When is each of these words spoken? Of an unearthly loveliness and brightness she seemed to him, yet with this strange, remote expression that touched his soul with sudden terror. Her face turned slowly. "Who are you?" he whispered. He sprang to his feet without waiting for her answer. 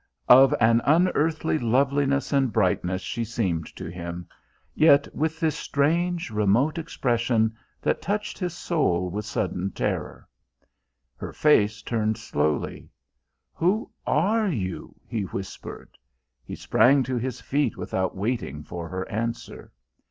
Of 0.29 0.55
an 0.59 0.81
unearthly 0.83 1.59
loveliness 1.59 2.33
and 2.33 2.51
brightness 2.51 3.03
she 3.03 3.23
seemed 3.23 3.67
to 3.75 3.85
him, 3.87 4.27
yet 4.73 5.07
with 5.15 5.39
this 5.39 5.55
strange, 5.55 6.31
remote 6.31 6.79
expression 6.79 7.55
that 7.83 8.01
touched 8.01 8.39
his 8.39 8.55
soul 8.57 9.11
with 9.11 9.25
sudden 9.25 9.69
terror. 9.69 10.27
Her 11.17 11.31
face 11.33 11.83
turned 11.83 12.17
slowly. 12.17 12.89
"Who 13.53 13.91
are 14.07 14.47
you?" 14.47 14.95
he 15.05 15.21
whispered. 15.25 15.99
He 16.43 16.55
sprang 16.55 17.03
to 17.03 17.17
his 17.17 17.39
feet 17.39 17.77
without 17.77 18.17
waiting 18.17 18.63
for 18.63 18.89
her 18.89 19.07
answer. 19.07 19.71